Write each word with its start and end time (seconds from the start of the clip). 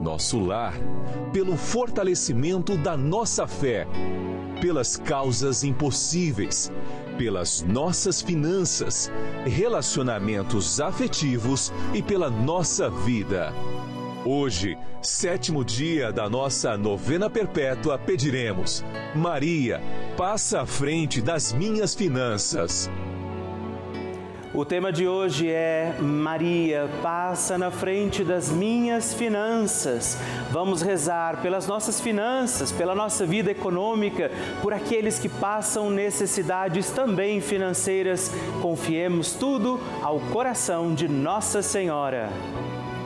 nosso 0.00 0.40
lar, 0.40 0.74
pelo 1.32 1.56
fortalecimento 1.56 2.76
da 2.76 2.96
nossa 2.96 3.46
fé 3.46 3.86
pelas 4.60 4.96
causas 4.96 5.64
impossíveis, 5.64 6.70
pelas 7.16 7.62
nossas 7.62 8.20
finanças, 8.20 9.10
relacionamentos 9.44 10.80
afetivos 10.80 11.72
e 11.94 12.02
pela 12.02 12.30
nossa 12.30 12.90
vida. 12.90 13.52
Hoje, 14.24 14.76
sétimo 15.00 15.64
dia 15.64 16.12
da 16.12 16.28
nossa 16.28 16.76
novena 16.76 17.30
perpétua, 17.30 17.98
pediremos: 17.98 18.84
Maria, 19.14 19.80
passa 20.16 20.60
à 20.60 20.66
frente 20.66 21.22
das 21.22 21.52
minhas 21.54 21.94
finanças. 21.94 22.90
O 24.52 24.64
tema 24.64 24.92
de 24.92 25.06
hoje 25.06 25.48
é 25.48 25.94
Maria, 26.00 26.90
passa 27.00 27.56
na 27.56 27.70
frente 27.70 28.24
das 28.24 28.50
minhas 28.50 29.14
finanças. 29.14 30.18
Vamos 30.50 30.82
rezar 30.82 31.40
pelas 31.40 31.68
nossas 31.68 32.00
finanças, 32.00 32.72
pela 32.72 32.92
nossa 32.92 33.24
vida 33.24 33.52
econômica, 33.52 34.28
por 34.60 34.72
aqueles 34.72 35.20
que 35.20 35.28
passam 35.28 35.88
necessidades 35.88 36.90
também 36.90 37.40
financeiras. 37.40 38.32
Confiemos 38.60 39.34
tudo 39.34 39.78
ao 40.02 40.18
coração 40.18 40.92
de 40.96 41.06
Nossa 41.06 41.62
Senhora. 41.62 42.28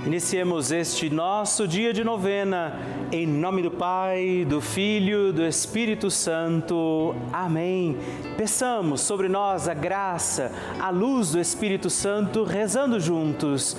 Iniciemos 0.06 0.70
este 0.70 1.08
nosso 1.08 1.66
dia 1.66 1.90
de 1.90 2.04
novena, 2.04 2.78
em 3.10 3.26
nome 3.26 3.62
do 3.62 3.70
Pai, 3.70 4.44
do 4.46 4.60
Filho, 4.60 5.32
do 5.32 5.42
Espírito 5.42 6.10
Santo. 6.10 7.14
Amém. 7.32 7.96
Peçamos 8.36 9.00
sobre 9.00 9.30
nós 9.30 9.66
a 9.66 9.72
graça, 9.72 10.52
a 10.78 10.90
luz 10.90 11.32
do 11.32 11.40
Espírito 11.40 11.88
Santo, 11.88 12.44
rezando 12.44 13.00
juntos. 13.00 13.78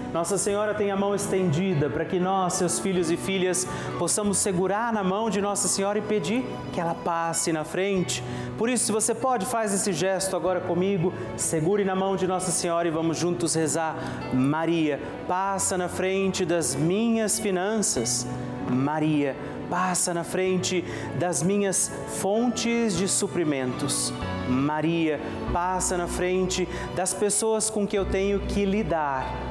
Nossa 0.13 0.37
Senhora 0.37 0.73
tem 0.73 0.91
a 0.91 0.95
mão 0.97 1.15
estendida 1.15 1.89
para 1.89 2.03
que 2.03 2.19
nós, 2.19 2.53
seus 2.53 2.79
filhos 2.79 3.09
e 3.09 3.15
filhas, 3.15 3.65
possamos 3.97 4.39
segurar 4.39 4.91
na 4.91 5.01
mão 5.01 5.29
de 5.29 5.39
Nossa 5.39 5.69
Senhora 5.69 5.99
e 5.99 6.01
pedir 6.01 6.45
que 6.73 6.81
ela 6.81 6.93
passe 6.93 7.53
na 7.53 7.63
frente. 7.63 8.21
Por 8.57 8.69
isso, 8.69 8.85
se 8.85 8.91
você 8.91 9.15
pode, 9.15 9.45
faz 9.45 9.73
esse 9.73 9.93
gesto 9.93 10.35
agora 10.35 10.59
comigo, 10.59 11.13
segure 11.37 11.85
na 11.85 11.95
mão 11.95 12.17
de 12.17 12.27
Nossa 12.27 12.51
Senhora 12.51 12.89
e 12.89 12.91
vamos 12.91 13.17
juntos 13.17 13.55
rezar. 13.55 13.95
Maria, 14.33 14.99
passa 15.29 15.77
na 15.77 15.87
frente 15.87 16.43
das 16.43 16.75
minhas 16.75 17.39
finanças. 17.39 18.27
Maria, 18.69 19.33
passa 19.69 20.13
na 20.13 20.25
frente 20.25 20.83
das 21.17 21.41
minhas 21.41 21.89
fontes 22.19 22.97
de 22.97 23.07
suprimentos. 23.07 24.11
Maria, 24.49 25.21
passa 25.53 25.95
na 25.95 26.07
frente 26.07 26.67
das 26.97 27.13
pessoas 27.13 27.69
com 27.69 27.87
que 27.87 27.97
eu 27.97 28.05
tenho 28.05 28.41
que 28.41 28.65
lidar 28.65 29.50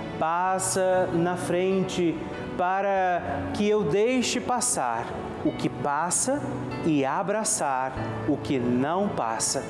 passa 0.21 1.09
na 1.13 1.35
frente 1.35 2.15
para 2.55 3.49
que 3.55 3.67
eu 3.67 3.83
deixe 3.83 4.39
passar 4.39 5.07
o 5.43 5.51
que 5.51 5.67
passa 5.67 6.39
e 6.85 7.03
abraçar 7.03 7.91
o 8.27 8.37
que 8.37 8.59
não 8.59 9.09
passa. 9.09 9.63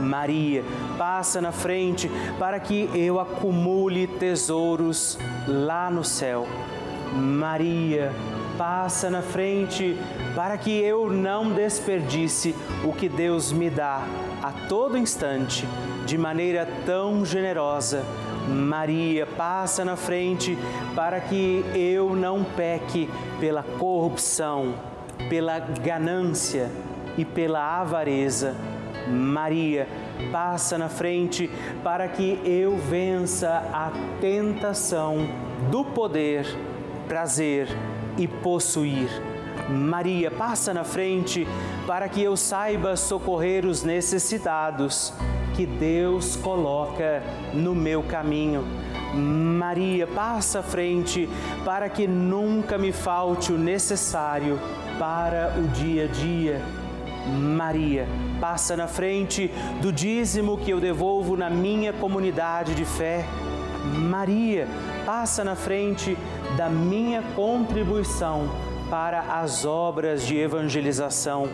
Maria, 0.00 0.64
passa 0.98 1.40
na 1.40 1.52
frente 1.52 2.10
para 2.40 2.58
que 2.58 2.90
eu 2.92 3.20
acumule 3.20 4.08
tesouros 4.08 5.16
lá 5.46 5.88
no 5.88 6.02
céu. 6.02 6.44
Maria, 7.12 8.10
passa 8.58 9.08
na 9.08 9.22
frente 9.22 9.96
para 10.34 10.58
que 10.58 10.72
eu 10.72 11.08
não 11.08 11.52
desperdice 11.52 12.52
o 12.84 12.92
que 12.92 13.08
Deus 13.08 13.52
me 13.52 13.70
dá 13.70 14.02
a 14.42 14.50
todo 14.68 14.98
instante, 14.98 15.64
de 16.04 16.18
maneira 16.18 16.68
tão 16.84 17.24
generosa. 17.24 18.04
Maria, 18.48 19.26
passa 19.26 19.84
na 19.84 19.96
frente 19.96 20.56
para 20.94 21.20
que 21.20 21.64
eu 21.74 22.14
não 22.14 22.44
peque 22.44 23.08
pela 23.40 23.62
corrupção, 23.62 24.74
pela 25.28 25.58
ganância 25.58 26.70
e 27.16 27.24
pela 27.24 27.80
avareza. 27.80 28.54
Maria, 29.08 29.86
passa 30.30 30.78
na 30.78 30.88
frente 30.88 31.50
para 31.82 32.08
que 32.08 32.40
eu 32.44 32.76
vença 32.76 33.62
a 33.72 33.90
tentação 34.20 35.28
do 35.70 35.84
poder, 35.84 36.46
prazer 37.08 37.68
e 38.16 38.26
possuir. 38.26 39.08
Maria, 39.68 40.30
passa 40.30 40.74
na 40.74 40.84
frente 40.84 41.46
para 41.86 42.08
que 42.08 42.22
eu 42.22 42.36
saiba 42.36 42.96
socorrer 42.96 43.64
os 43.64 43.82
necessitados 43.82 45.12
que 45.54 45.64
Deus 45.64 46.36
coloca 46.36 47.22
no 47.52 47.74
meu 47.74 48.02
caminho. 48.02 48.64
Maria, 49.14 50.06
passa 50.06 50.58
à 50.58 50.62
frente 50.62 51.28
para 51.64 51.88
que 51.88 52.06
nunca 52.06 52.76
me 52.76 52.92
falte 52.92 53.52
o 53.52 53.58
necessário 53.58 54.58
para 54.98 55.54
o 55.58 55.68
dia 55.68 56.04
a 56.04 56.08
dia. 56.08 56.60
Maria, 57.26 58.06
passa 58.40 58.76
na 58.76 58.88
frente 58.88 59.50
do 59.80 59.92
dízimo 59.92 60.58
que 60.58 60.70
eu 60.70 60.80
devolvo 60.80 61.36
na 61.36 61.48
minha 61.48 61.92
comunidade 61.92 62.74
de 62.74 62.84
fé. 62.84 63.24
Maria, 64.10 64.66
passa 65.06 65.44
na 65.44 65.54
frente 65.54 66.18
da 66.56 66.68
minha 66.68 67.22
contribuição 67.34 68.73
para 68.90 69.20
as 69.40 69.64
obras 69.64 70.26
de 70.26 70.36
evangelização. 70.36 71.48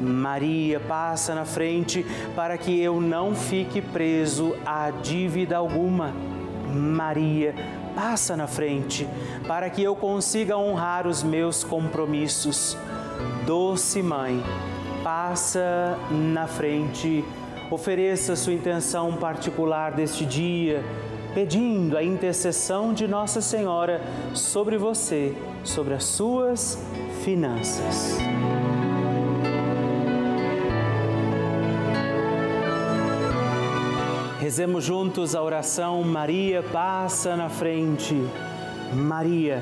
Maria 0.00 0.80
passa 0.80 1.34
na 1.34 1.44
frente 1.44 2.04
para 2.34 2.58
que 2.58 2.80
eu 2.80 3.00
não 3.00 3.34
fique 3.34 3.80
preso 3.80 4.54
a 4.64 4.90
dívida 4.90 5.56
alguma. 5.56 6.12
Maria 6.68 7.54
passa 7.94 8.36
na 8.36 8.46
frente 8.46 9.08
para 9.46 9.70
que 9.70 9.82
eu 9.82 9.94
consiga 9.94 10.56
honrar 10.56 11.06
os 11.06 11.22
meus 11.22 11.62
compromissos. 11.62 12.76
Doce 13.46 14.02
Mãe, 14.02 14.42
passa 15.02 15.96
na 16.10 16.46
frente, 16.46 17.24
ofereça 17.70 18.34
sua 18.34 18.52
intenção 18.52 19.12
particular 19.16 19.92
deste 19.92 20.26
dia 20.26 20.82
pedindo 21.34 21.96
a 21.96 22.02
intercessão 22.02 22.94
de 22.94 23.08
Nossa 23.08 23.40
Senhora 23.40 24.00
sobre 24.32 24.78
você, 24.78 25.36
sobre 25.64 25.94
as 25.94 26.04
suas 26.04 26.78
finanças. 27.24 28.16
Rezemos 34.38 34.84
juntos 34.84 35.34
a 35.34 35.42
oração 35.42 36.02
Maria 36.02 36.62
passa 36.62 37.34
na 37.34 37.48
frente. 37.48 38.14
Maria 38.92 39.60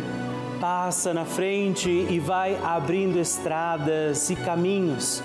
passa 0.61 1.15
na 1.15 1.25
frente 1.25 1.89
e 1.89 2.19
vai 2.19 2.57
abrindo 2.63 3.19
estradas 3.19 4.29
e 4.29 4.37
caminhos, 4.37 5.23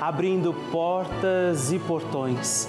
abrindo 0.00 0.54
portas 0.70 1.72
e 1.72 1.78
portões, 1.78 2.68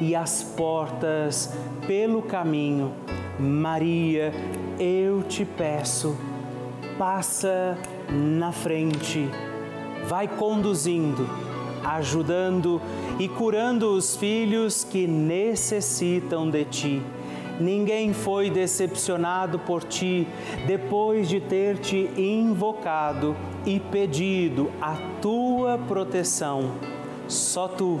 e 0.00 0.14
as 0.14 0.42
portas 0.42 1.52
pelo 1.86 2.22
caminho. 2.22 2.92
Maria, 3.38 4.32
eu 4.78 5.22
te 5.22 5.44
peço 5.44 6.16
passa 6.98 7.76
na 8.08 8.52
frente, 8.52 9.28
vai 10.06 10.28
conduzindo, 10.28 11.28
ajudando 11.84 12.80
e 13.18 13.28
curando 13.28 13.92
os 13.92 14.16
filhos 14.16 14.84
que 14.84 15.06
necessitam 15.06 16.48
de 16.48 16.64
ti. 16.64 17.02
Ninguém 17.60 18.12
foi 18.12 18.50
decepcionado 18.50 19.60
por 19.60 19.84
ti 19.84 20.26
depois 20.66 21.28
de 21.28 21.40
ter 21.40 21.78
te 21.78 22.10
invocado 22.16 23.36
e 23.64 23.78
pedido 23.78 24.70
a 24.80 24.96
tua 25.20 25.78
proteção. 25.78 26.72
Só 27.28 27.68
tu, 27.68 28.00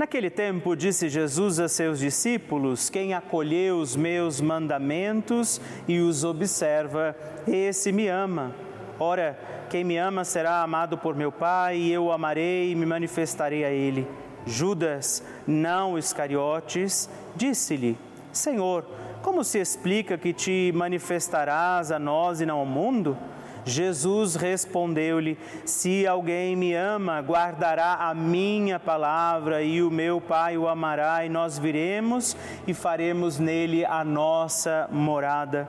Naquele 0.00 0.30
tempo, 0.30 0.74
disse 0.74 1.10
Jesus 1.10 1.60
a 1.60 1.68
seus 1.68 1.98
discípulos: 1.98 2.88
Quem 2.88 3.12
acolheu 3.12 3.76
os 3.76 3.94
meus 3.94 4.40
mandamentos 4.40 5.60
e 5.86 6.00
os 6.00 6.24
observa, 6.24 7.14
esse 7.46 7.92
me 7.92 8.08
ama. 8.08 8.54
Ora, 8.98 9.38
quem 9.68 9.84
me 9.84 9.98
ama 9.98 10.24
será 10.24 10.62
amado 10.62 10.96
por 10.96 11.14
meu 11.14 11.30
Pai, 11.30 11.76
e 11.76 11.92
eu 11.92 12.04
o 12.04 12.12
amarei 12.12 12.70
e 12.70 12.74
me 12.74 12.86
manifestarei 12.86 13.62
a 13.62 13.68
ele. 13.68 14.08
Judas, 14.46 15.22
não 15.46 15.98
Iscariotes, 15.98 17.06
disse-lhe: 17.36 17.98
Senhor, 18.32 18.86
como 19.20 19.44
se 19.44 19.58
explica 19.58 20.16
que 20.16 20.32
te 20.32 20.72
manifestarás 20.74 21.92
a 21.92 21.98
nós 21.98 22.40
e 22.40 22.46
não 22.46 22.60
ao 22.60 22.64
mundo? 22.64 23.18
Jesus 23.64 24.34
respondeu-lhe: 24.34 25.38
Se 25.64 26.06
alguém 26.06 26.56
me 26.56 26.74
ama, 26.74 27.20
guardará 27.20 27.94
a 27.94 28.14
minha 28.14 28.78
palavra, 28.78 29.62
e 29.62 29.82
o 29.82 29.90
meu 29.90 30.20
Pai 30.20 30.56
o 30.56 30.68
amará, 30.68 31.24
e 31.24 31.28
nós 31.28 31.58
viremos 31.58 32.36
e 32.66 32.74
faremos 32.74 33.38
nele 33.38 33.84
a 33.84 34.04
nossa 34.04 34.88
morada. 34.90 35.68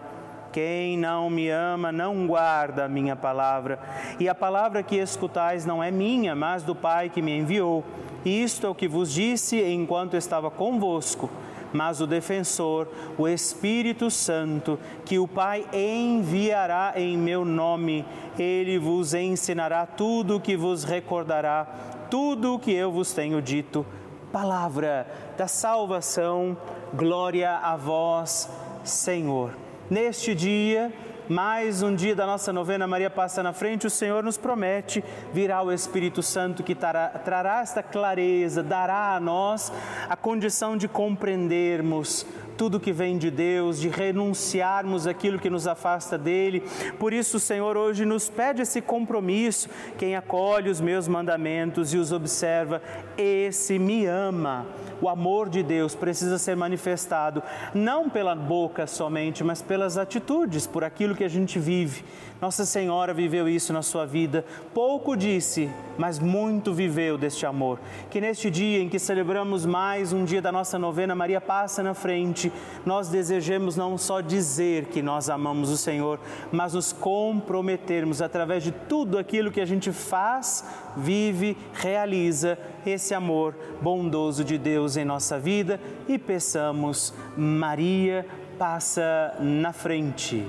Quem 0.52 0.98
não 0.98 1.30
me 1.30 1.50
ama 1.50 1.94
não 1.94 2.28
guarda 2.28 2.86
a 2.86 2.90
minha 2.90 3.16
palavra, 3.16 3.80
e 4.20 4.28
a 4.28 4.36
palavra 4.36 4.84
que 4.84 4.98
escutais 4.98 5.66
não 5.66 5.82
é 5.84 5.90
minha, 5.90 6.36
mas 6.36 6.64
do 6.64 6.76
Pai 6.76 7.10
que 7.10 7.22
me 7.22 7.38
enviou. 7.38 7.84
Isto 8.26 8.68
é 8.68 8.70
o 8.70 8.76
que 8.76 8.88
vos 8.88 9.12
disse 9.14 9.62
enquanto 9.62 10.16
estava 10.16 10.52
convosco 10.52 11.30
mas 11.74 12.02
o 12.02 12.08
defensor, 12.08 12.88
o 13.18 13.28
Espírito 13.28 14.10
Santo, 14.10 14.80
que 15.06 15.20
o 15.20 15.28
Pai 15.28 15.66
enviará 15.74 16.94
em 16.96 17.18
meu 17.18 17.46
nome, 17.46 18.06
ele 18.38 18.78
vos 18.78 19.14
ensinará 19.14 19.86
tudo 19.86 20.38
o 20.38 20.40
que 20.40 20.56
vos 20.56 20.84
recordará, 20.84 21.66
tudo 22.10 22.56
o 22.56 22.60
que 22.60 22.72
eu 22.72 22.92
vos 22.92 23.14
tenho 23.14 23.42
dito. 23.42 23.86
Palavra 24.32 25.08
da 25.38 25.48
salvação, 25.48 26.58
glória 26.94 27.58
a 27.58 27.76
vós, 27.76 28.50
Senhor. 28.84 29.52
Neste 29.90 30.34
dia, 30.34 30.94
mais 31.32 31.82
um 31.82 31.96
dia 31.96 32.14
da 32.14 32.26
nossa 32.26 32.52
novena 32.52 32.86
Maria 32.86 33.10
Passa 33.10 33.42
na 33.42 33.54
Frente, 33.54 33.88
o 33.88 33.90
Senhor 33.90 34.22
nos 34.22 34.36
promete, 34.36 35.02
virá 35.32 35.62
o 35.62 35.72
Espírito 35.72 36.22
Santo 36.22 36.62
que 36.62 36.76
trará, 36.76 37.08
trará 37.08 37.62
esta 37.62 37.82
clareza, 37.82 38.62
dará 38.62 39.16
a 39.16 39.20
nós 39.22 39.72
a 40.10 40.18
condição 40.18 40.76
de 40.76 40.90
compreendermos 40.90 42.26
tudo 42.62 42.80
que 42.80 42.94
vem 42.94 43.18
de 43.18 43.32
Deus, 43.32 43.80
de 43.80 43.90
renunciarmos 43.90 45.08
aquilo 45.08 45.40
que 45.40 45.50
nos 45.50 45.66
afasta 45.66 46.16
dele. 46.16 46.62
Por 47.00 47.12
isso, 47.12 47.38
o 47.38 47.40
Senhor 47.40 47.76
hoje 47.76 48.06
nos 48.06 48.30
pede 48.30 48.62
esse 48.62 48.80
compromisso. 48.80 49.68
Quem 49.98 50.16
acolhe 50.16 50.70
os 50.70 50.80
meus 50.80 51.08
mandamentos 51.08 51.92
e 51.92 51.98
os 51.98 52.12
observa, 52.12 52.80
esse 53.18 53.80
me 53.80 54.06
ama. 54.06 54.68
O 55.02 55.10
amor 55.10 55.50
de 55.50 55.64
Deus 55.64 55.96
precisa 55.96 56.38
ser 56.38 56.56
manifestado 56.56 57.42
não 57.74 58.08
pela 58.08 58.36
boca 58.36 58.86
somente, 58.86 59.44
mas 59.44 59.64
pelas 59.64 59.98
atitudes, 59.98 60.68
por 60.68 60.84
aquilo 60.84 61.16
que 61.16 61.24
a 61.24 61.28
gente 61.28 61.58
vive. 61.58 62.04
Nossa 62.40 62.66
Senhora 62.66 63.14
viveu 63.14 63.48
isso 63.48 63.72
na 63.72 63.84
sua 63.84 64.04
vida. 64.06 64.44
Pouco 64.74 65.16
disse, 65.16 65.70
mas 65.96 66.18
muito 66.18 66.74
viveu 66.74 67.16
deste 67.16 67.46
amor. 67.46 67.80
Que 68.10 68.20
neste 68.20 68.50
dia 68.50 68.80
em 68.80 68.90
que 68.90 68.98
celebramos 68.98 69.64
mais 69.64 70.12
um 70.12 70.26
dia 70.26 70.42
da 70.42 70.52
nossa 70.52 70.80
novena, 70.80 71.14
Maria 71.14 71.40
passa 71.40 71.84
na 71.84 71.94
frente, 71.94 72.51
nós 72.86 73.10
desejemos 73.10 73.76
não 73.76 73.98
só 73.98 74.22
dizer 74.22 74.86
que 74.86 75.02
nós 75.02 75.30
amamos 75.30 75.70
o 75.70 75.78
Senhor, 75.78 76.20
mas 76.52 76.74
nos 76.74 76.92
comprometermos 76.92 78.22
através 78.22 78.64
de 78.64 78.72
tudo 78.72 79.18
aquilo 79.18 79.52
que 79.52 79.62
a 79.62 79.66
gente 79.66 79.92
faz, 79.92 80.66
vive, 80.96 81.58
realiza 81.74 82.58
esse 82.86 83.14
amor 83.14 83.56
bondoso 83.82 84.44
de 84.44 84.58
Deus 84.58 84.98
em 84.98 85.06
nossa 85.06 85.40
vida 85.40 85.80
e 86.08 86.18
peçamos, 86.18 87.14
Maria 87.36 88.26
passa 88.58 89.36
na 89.40 89.74
frente 89.74 90.46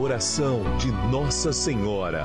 oração 0.00 0.62
de 0.78 0.90
Nossa 1.10 1.52
Senhora. 1.52 2.24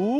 Ooh. 0.00 0.19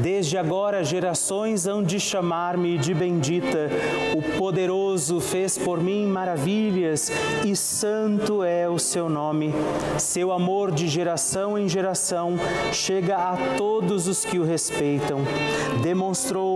Desde 0.00 0.36
agora 0.36 0.84
gerações 0.84 1.66
hão 1.66 1.82
de 1.82 1.98
chamar-me 1.98 2.76
de 2.76 2.92
bendita. 2.92 3.70
O 4.14 4.38
poderoso 4.38 5.20
fez 5.20 5.56
por 5.56 5.82
mim 5.82 6.06
maravilhas 6.06 7.10
e 7.44 7.56
santo 7.56 8.42
é 8.42 8.68
o 8.68 8.78
seu 8.78 9.08
nome. 9.08 9.52
Seu 9.98 10.32
amor 10.32 10.70
de 10.70 10.86
geração 10.86 11.58
em 11.58 11.68
geração 11.68 12.34
chega 12.72 13.16
a 13.16 13.36
todos 13.56 14.06
os 14.06 14.24
que 14.24 14.38
o 14.38 14.44
respeitam. 14.44 15.20
Demonstrou 15.82 16.55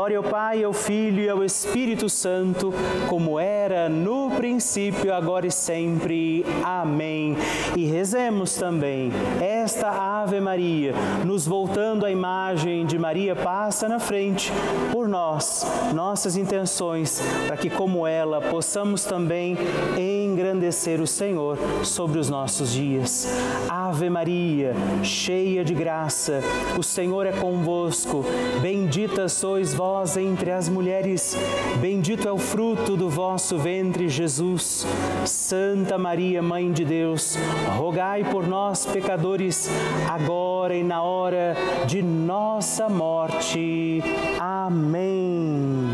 ao 0.01 0.23
Pai, 0.23 0.63
ao 0.63 0.73
Filho 0.73 1.21
e 1.21 1.29
ao 1.29 1.43
Espírito 1.43 2.09
Santo, 2.09 2.73
como 3.07 3.39
era 3.39 3.87
no 3.87 4.31
princípio, 4.31 5.13
agora 5.13 5.45
e 5.45 5.51
sempre. 5.51 6.43
Amém. 6.63 7.37
E 7.77 7.85
rezemos 7.85 8.55
também 8.55 9.11
esta 9.39 9.91
Ave 9.91 10.41
Maria, 10.41 10.95
nos 11.23 11.45
voltando 11.45 12.03
à 12.03 12.09
imagem 12.09 12.83
de 12.83 12.97
Maria 12.97 13.35
passa 13.35 13.87
na 13.87 13.99
frente 13.99 14.51
por 14.91 15.07
nós, 15.07 15.67
nossas 15.93 16.35
intenções, 16.35 17.21
para 17.45 17.55
que, 17.55 17.69
como 17.69 18.07
ela, 18.07 18.41
possamos 18.41 19.03
também 19.03 19.55
engrandecer 19.99 20.99
o 20.99 21.05
Senhor 21.05 21.59
sobre 21.83 22.17
os 22.17 22.27
nossos 22.27 22.73
dias. 22.73 23.27
Ave 23.69 24.09
Maria, 24.09 24.73
cheia 25.03 25.63
de 25.63 25.75
graça, 25.75 26.41
o 26.75 26.81
Senhor 26.81 27.27
é 27.27 27.31
convosco. 27.31 28.25
Bendita 28.63 29.29
sois 29.29 29.75
vós 29.75 29.90
entre 30.17 30.51
as 30.51 30.67
mulheres, 30.67 31.35
bendito 31.79 32.27
é 32.27 32.31
o 32.31 32.37
fruto 32.37 32.97
do 32.97 33.09
vosso 33.09 33.57
ventre, 33.57 34.09
Jesus. 34.09 34.85
Santa 35.25 35.97
Maria, 35.97 36.41
Mãe 36.41 36.71
de 36.71 36.83
Deus, 36.83 37.37
rogai 37.77 38.23
por 38.23 38.47
nós, 38.47 38.85
pecadores, 38.85 39.69
agora 40.09 40.75
e 40.75 40.83
na 40.83 41.03
hora 41.03 41.55
de 41.87 42.01
nossa 42.01 42.89
morte 42.89 43.11
morte. 43.21 44.01
Amém. 44.39 45.87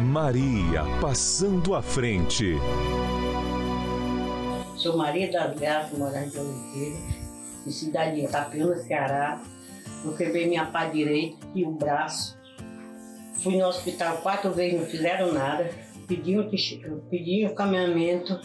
Maria 0.00 0.84
passando 1.00 1.74
à 1.74 1.82
frente. 1.82 2.56
Sou 4.76 4.96
Maria 4.96 5.30
das 5.30 5.58
Graças, 5.58 5.98
morando 5.98 6.30
de 6.30 6.38
Oliveira, 6.38 6.98
de 7.64 7.72
cidade 7.72 8.16
de 8.16 8.26
Itapema, 8.26 8.76
Ceará. 8.76 9.40
Eu 10.04 10.14
quebrei 10.14 10.48
minha 10.48 10.66
pá 10.66 10.86
direita 10.86 11.46
e 11.54 11.64
o 11.64 11.70
braço. 11.72 12.38
Fui 13.42 13.56
no 13.56 13.66
hospital 13.66 14.18
quatro 14.18 14.52
vezes, 14.52 14.80
não 14.80 14.86
fizeram 14.86 15.32
nada. 15.32 15.70
Pedi 16.06 16.38
um, 16.38 16.48
pedi 17.10 17.46
um 17.46 17.54
caminhamento 17.54 18.40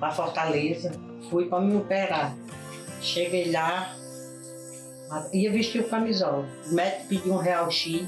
para 0.00 0.10
Fortaleza. 0.10 0.92
Fui 1.30 1.46
para 1.46 1.60
me 1.60 1.76
operar. 1.76 2.34
Cheguei 3.00 3.50
lá, 3.50 3.96
Ia 5.32 5.52
vestir 5.52 5.82
o 5.82 5.88
camisola. 5.88 6.46
O 6.68 6.74
médico 6.74 7.08
pediu 7.08 7.34
um 7.34 7.36
real 7.36 7.70
X. 7.70 8.06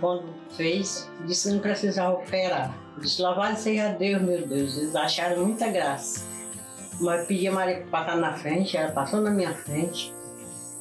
Quando 0.00 0.24
fez, 0.56 1.10
disse 1.24 1.48
que 1.48 1.54
não 1.54 1.60
precisava 1.62 2.14
operar. 2.14 2.76
disse, 2.98 3.22
louvado 3.22 3.56
seja 3.56 3.88
Deus, 3.90 4.20
meu 4.20 4.46
Deus. 4.46 4.76
Eles 4.76 4.94
acharam 4.94 5.44
muita 5.44 5.68
graça. 5.68 6.26
Mas 7.00 7.26
pedi 7.26 7.48
a 7.48 7.52
Maria 7.52 7.86
para 7.90 8.04
passar 8.04 8.16
na 8.16 8.34
frente, 8.34 8.76
ela 8.76 8.90
passou 8.90 9.20
na 9.20 9.30
minha 9.30 9.54
frente 9.54 10.15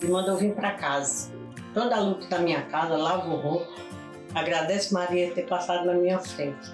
e 0.05 0.07
mandou 0.07 0.37
vir 0.37 0.53
para 0.53 0.71
casa. 0.71 1.31
Toda 1.73 1.95
a 1.95 1.99
luta 1.99 2.27
da 2.27 2.39
minha 2.39 2.61
casa, 2.63 2.95
lavo 2.95 3.35
roupa. 3.35 3.73
Agradeço 4.33 4.93
Maria 4.93 5.31
ter 5.31 5.47
passado 5.47 5.85
na 5.85 5.93
minha 5.93 6.19
frente. 6.19 6.73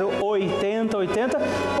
8080 0.09 1.37
ou 1.79 1.80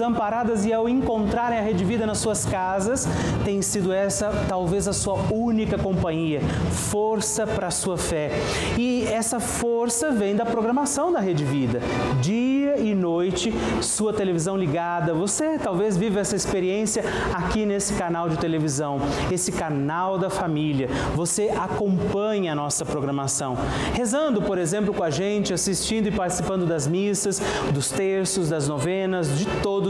desamparadas 0.00 0.64
e 0.64 0.72
ao 0.72 0.88
encontrarem 0.88 1.58
a 1.58 1.62
Rede 1.62 1.84
Vida 1.84 2.06
nas 2.06 2.16
suas 2.16 2.46
casas, 2.46 3.06
tem 3.44 3.60
sido 3.60 3.92
essa 3.92 4.32
talvez 4.48 4.88
a 4.88 4.94
sua 4.94 5.14
única 5.30 5.76
companhia, 5.76 6.40
força 6.70 7.46
para 7.46 7.66
a 7.66 7.70
sua 7.70 7.98
fé. 7.98 8.30
E 8.78 9.04
essa 9.04 9.38
força 9.38 10.10
vem 10.10 10.34
da 10.34 10.46
programação 10.46 11.12
da 11.12 11.20
Rede 11.20 11.44
Vida. 11.44 11.80
Dia 12.22 12.78
e 12.78 12.94
noite, 12.94 13.52
sua 13.82 14.10
televisão 14.10 14.56
ligada. 14.56 15.12
Você 15.12 15.58
talvez 15.58 15.98
viva 15.98 16.20
essa 16.20 16.34
experiência 16.34 17.04
aqui 17.34 17.66
nesse 17.66 17.92
canal 17.92 18.30
de 18.30 18.38
televisão, 18.38 19.00
esse 19.30 19.52
canal 19.52 20.16
da 20.16 20.30
família. 20.30 20.88
Você 21.14 21.50
acompanha 21.50 22.52
a 22.52 22.54
nossa 22.54 22.86
programação, 22.86 23.54
rezando, 23.92 24.40
por 24.40 24.56
exemplo, 24.56 24.94
com 24.94 25.04
a 25.04 25.10
gente, 25.10 25.52
assistindo 25.52 26.06
e 26.06 26.10
participando 26.10 26.64
das 26.64 26.86
missas, 26.86 27.38
dos 27.74 27.90
terços, 27.90 28.48
das 28.48 28.66
novenas, 28.66 29.38
de 29.38 29.44
todos 29.62 29.89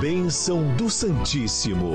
Bênção 0.00 0.74
do 0.76 0.88
Santíssimo. 0.88 1.90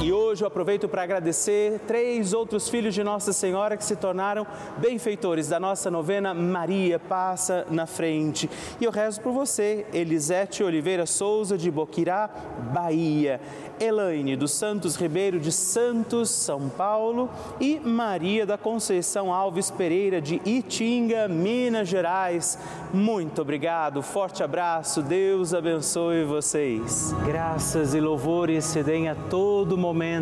E 0.00 0.10
hoje 0.10 0.21
eu 0.40 0.46
aproveito 0.46 0.88
para 0.88 1.02
agradecer 1.02 1.80
três 1.86 2.32
outros 2.32 2.68
filhos 2.68 2.94
de 2.94 3.04
Nossa 3.04 3.32
Senhora 3.32 3.76
que 3.76 3.84
se 3.84 3.96
tornaram 3.96 4.46
benfeitores 4.78 5.48
da 5.48 5.60
nossa 5.60 5.90
novena 5.90 6.32
Maria 6.32 6.98
Passa 6.98 7.66
na 7.70 7.86
Frente. 7.86 8.48
E 8.80 8.84
eu 8.84 8.90
rezo 8.90 9.20
por 9.20 9.32
você, 9.32 9.84
Elisete 9.92 10.64
Oliveira 10.64 11.06
Souza 11.06 11.58
de 11.58 11.70
Boquirá, 11.70 12.30
Bahia. 12.72 13.40
Elaine 13.80 14.36
dos 14.36 14.52
Santos 14.52 14.94
Ribeiro 14.94 15.40
de 15.40 15.50
Santos, 15.50 16.30
São 16.30 16.68
Paulo 16.68 17.28
e 17.60 17.80
Maria 17.80 18.46
da 18.46 18.56
Conceição 18.56 19.32
Alves 19.32 19.72
Pereira 19.72 20.20
de 20.20 20.40
Itinga, 20.44 21.26
Minas 21.26 21.88
Gerais. 21.88 22.56
Muito 22.94 23.42
obrigado, 23.42 24.00
forte 24.00 24.42
abraço, 24.42 25.02
Deus 25.02 25.52
abençoe 25.52 26.24
vocês. 26.24 27.12
Graças 27.26 27.92
e 27.92 28.00
louvores 28.00 28.64
se 28.66 28.84
deem 28.84 29.08
a 29.08 29.16
todo 29.16 29.76
momento 29.76 30.21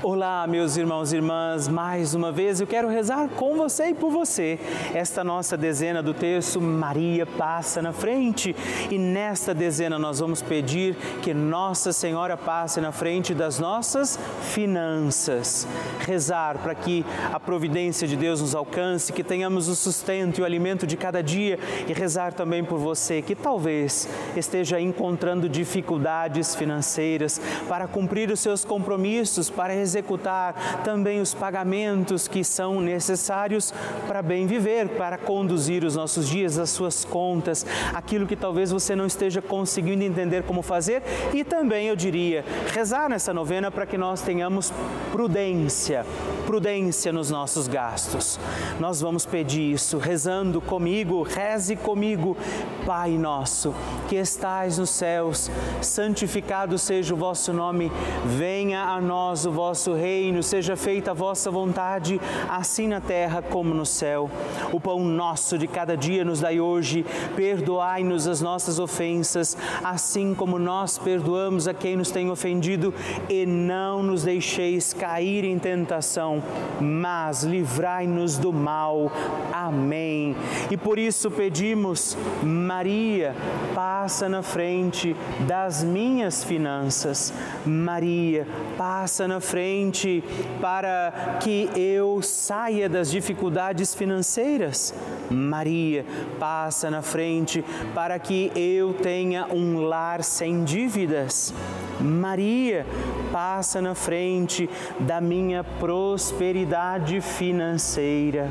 Olá, 0.00 0.46
meus 0.46 0.76
irmãos 0.76 1.12
e 1.12 1.16
irmãs, 1.16 1.66
mais 1.66 2.14
uma 2.14 2.30
vez 2.30 2.60
eu 2.60 2.68
quero 2.68 2.86
rezar 2.88 3.28
com 3.30 3.56
você 3.56 3.88
e 3.88 3.94
por 3.94 4.12
você. 4.12 4.56
Esta 4.94 5.24
nossa 5.24 5.56
dezena 5.56 6.00
do 6.00 6.14
texto, 6.14 6.60
Maria 6.60 7.26
passa 7.26 7.82
na 7.82 7.92
frente. 7.92 8.54
E 8.92 8.96
nesta 8.96 9.52
dezena 9.52 9.98
nós 9.98 10.20
vamos 10.20 10.40
pedir 10.40 10.94
que 11.20 11.34
Nossa 11.34 11.92
Senhora 11.92 12.36
passe 12.36 12.80
na 12.80 12.92
frente 12.92 13.34
das 13.34 13.58
nossas 13.58 14.16
finanças. 14.52 15.66
Rezar 16.06 16.58
para 16.58 16.76
que 16.76 17.04
a 17.32 17.40
providência 17.40 18.06
de 18.06 18.16
Deus 18.16 18.40
nos 18.40 18.54
alcance, 18.54 19.12
que 19.12 19.24
tenhamos 19.24 19.66
o 19.66 19.74
sustento 19.74 20.38
e 20.38 20.42
o 20.42 20.44
alimento 20.44 20.86
de 20.86 20.96
cada 20.96 21.20
dia. 21.20 21.58
E 21.88 21.92
rezar 21.92 22.32
também 22.32 22.62
por 22.62 22.78
você 22.78 23.20
que 23.20 23.34
talvez 23.34 24.08
esteja 24.36 24.80
encontrando 24.80 25.48
dificuldades 25.48 26.54
financeiras 26.54 27.40
para 27.68 27.88
cumprir 27.88 28.30
os 28.30 28.38
seus 28.38 28.64
compromissos, 28.64 29.50
para 29.50 29.87
executar 29.88 30.82
também 30.84 31.20
os 31.20 31.34
pagamentos 31.34 32.28
que 32.28 32.44
são 32.44 32.80
necessários 32.80 33.72
para 34.06 34.22
bem 34.22 34.46
viver, 34.46 34.88
para 34.90 35.16
conduzir 35.16 35.84
os 35.84 35.96
nossos 35.96 36.28
dias, 36.28 36.58
as 36.58 36.70
suas 36.70 37.04
contas, 37.04 37.64
aquilo 37.94 38.26
que 38.26 38.36
talvez 38.36 38.70
você 38.70 38.94
não 38.94 39.06
esteja 39.06 39.40
conseguindo 39.40 40.04
entender 40.04 40.42
como 40.42 40.62
fazer. 40.62 41.02
E 41.32 41.42
também, 41.42 41.86
eu 41.86 41.96
diria, 41.96 42.44
rezar 42.72 43.08
nessa 43.08 43.32
novena 43.32 43.70
para 43.70 43.86
que 43.86 43.96
nós 43.96 44.20
tenhamos 44.20 44.72
prudência, 45.10 46.04
prudência 46.48 47.12
nos 47.12 47.30
nossos 47.30 47.68
gastos. 47.68 48.40
Nós 48.80 49.02
vamos 49.02 49.26
pedir 49.26 49.70
isso 49.74 49.98
rezando 49.98 50.62
comigo, 50.62 51.22
reze 51.22 51.76
comigo, 51.76 52.38
Pai 52.86 53.18
nosso, 53.18 53.74
que 54.08 54.16
estais 54.16 54.78
nos 54.78 54.88
céus, 54.88 55.50
santificado 55.82 56.78
seja 56.78 57.12
o 57.12 57.18
vosso 57.18 57.52
nome, 57.52 57.92
venha 58.24 58.82
a 58.82 58.98
nós 58.98 59.44
o 59.44 59.50
vosso 59.50 59.92
reino, 59.92 60.42
seja 60.42 60.74
feita 60.74 61.10
a 61.10 61.14
vossa 61.14 61.50
vontade, 61.50 62.18
assim 62.48 62.88
na 62.88 62.98
terra 62.98 63.42
como 63.42 63.74
no 63.74 63.84
céu. 63.84 64.30
O 64.72 64.80
pão 64.80 65.04
nosso 65.04 65.58
de 65.58 65.66
cada 65.66 65.98
dia 65.98 66.24
nos 66.24 66.40
dai 66.40 66.60
hoje, 66.60 67.04
perdoai-nos 67.36 68.26
as 68.26 68.40
nossas 68.40 68.78
ofensas, 68.78 69.54
assim 69.84 70.34
como 70.34 70.58
nós 70.58 70.96
perdoamos 70.96 71.68
a 71.68 71.74
quem 71.74 71.94
nos 71.94 72.10
tem 72.10 72.30
ofendido, 72.30 72.94
e 73.28 73.44
não 73.44 74.02
nos 74.02 74.22
deixeis 74.22 74.94
cair 74.94 75.44
em 75.44 75.58
tentação, 75.58 76.37
mas 76.80 77.42
livrai-nos 77.42 78.38
do 78.38 78.52
mal. 78.52 79.10
Amém. 79.52 80.36
E 80.70 80.76
por 80.76 80.98
isso 80.98 81.30
pedimos, 81.30 82.16
Maria, 82.42 83.34
passa 83.74 84.28
na 84.28 84.42
frente 84.42 85.16
das 85.46 85.82
minhas 85.82 86.44
finanças. 86.44 87.32
Maria, 87.66 88.46
passa 88.76 89.26
na 89.26 89.40
frente 89.40 90.22
para 90.60 91.38
que 91.40 91.68
eu 91.74 92.22
saia 92.22 92.88
das 92.88 93.10
dificuldades 93.10 93.94
financeiras. 93.94 94.94
Maria 95.30 96.04
passa 96.38 96.90
na 96.90 97.02
frente 97.02 97.64
para 97.94 98.18
que 98.18 98.50
eu 98.54 98.94
tenha 98.94 99.46
um 99.52 99.80
lar 99.80 100.22
sem 100.22 100.64
dívidas. 100.64 101.52
Maria 102.00 102.86
passa 103.32 103.80
na 103.80 103.94
frente 103.94 104.68
da 105.00 105.20
minha 105.20 105.62
prosperidade 105.62 107.20
financeira. 107.20 108.50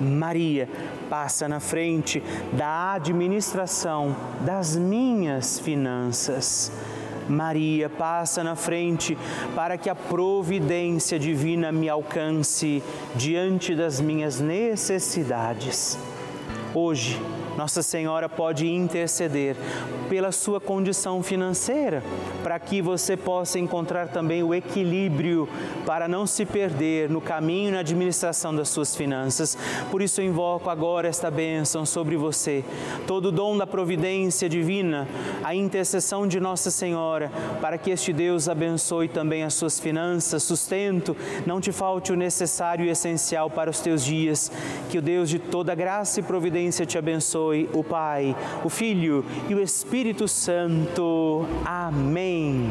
Maria 0.00 0.68
passa 1.08 1.48
na 1.48 1.60
frente 1.60 2.22
da 2.52 2.92
administração 2.92 4.14
das 4.40 4.76
minhas 4.76 5.58
finanças. 5.58 6.72
Maria 7.28 7.88
passa 7.88 8.44
na 8.44 8.54
frente 8.54 9.18
para 9.54 9.76
que 9.76 9.90
a 9.90 9.94
providência 9.94 11.18
divina 11.18 11.72
me 11.72 11.88
alcance 11.88 12.82
diante 13.14 13.74
das 13.74 14.00
minhas 14.00 14.40
necessidades. 14.40 15.98
Hoje, 16.72 17.20
nossa 17.56 17.82
Senhora 17.82 18.28
pode 18.28 18.68
interceder 18.68 19.56
pela 20.10 20.30
sua 20.30 20.60
condição 20.60 21.22
financeira, 21.22 22.02
para 22.42 22.58
que 22.58 22.82
você 22.82 23.16
possa 23.16 23.58
encontrar 23.58 24.08
também 24.08 24.42
o 24.42 24.54
equilíbrio 24.54 25.48
para 25.86 26.06
não 26.06 26.26
se 26.26 26.44
perder 26.44 27.08
no 27.08 27.20
caminho 27.20 27.68
e 27.68 27.72
na 27.72 27.80
administração 27.80 28.54
das 28.54 28.68
suas 28.68 28.94
finanças. 28.94 29.56
Por 29.90 30.02
isso 30.02 30.20
eu 30.20 30.26
invoco 30.26 30.68
agora 30.68 31.08
esta 31.08 31.30
bênção 31.30 31.86
sobre 31.86 32.16
você, 32.16 32.62
todo 33.06 33.26
o 33.26 33.32
dom 33.32 33.56
da 33.56 33.66
providência 33.66 34.48
divina, 34.48 35.08
a 35.42 35.54
intercessão 35.54 36.26
de 36.26 36.38
Nossa 36.38 36.70
Senhora, 36.70 37.32
para 37.60 37.78
que 37.78 37.90
este 37.90 38.12
Deus 38.12 38.48
abençoe 38.48 39.08
também 39.08 39.42
as 39.42 39.54
suas 39.54 39.80
finanças, 39.80 40.42
sustento, 40.42 41.16
não 41.46 41.60
te 41.60 41.72
falte 41.72 42.12
o 42.12 42.16
necessário 42.16 42.84
e 42.84 42.90
essencial 42.90 43.48
para 43.48 43.70
os 43.70 43.80
teus 43.80 44.04
dias. 44.04 44.52
Que 44.90 44.98
o 44.98 45.02
Deus 45.02 45.30
de 45.30 45.38
toda 45.38 45.74
graça 45.74 46.20
e 46.20 46.22
providência 46.22 46.84
te 46.84 46.98
abençoe 46.98 47.45
abençoe 47.46 47.68
o 47.72 47.84
Pai, 47.84 48.36
o 48.64 48.68
Filho 48.68 49.24
e 49.48 49.54
o 49.54 49.60
Espírito 49.60 50.26
Santo. 50.26 51.46
Amém. 51.64 52.70